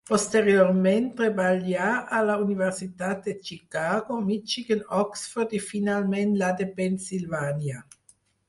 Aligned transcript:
Posteriorment 0.09 1.03
treballà 1.17 1.89
a 2.19 2.21
la 2.29 2.37
Universitat 2.45 3.21
de 3.27 3.35
Chicago, 3.49 4.19
Michigan, 4.31 4.83
Oxford 5.03 5.57
i 5.61 5.63
finalment 5.69 6.37
la 6.45 6.53
de 6.63 6.69
Pennsilvània. 6.81 7.89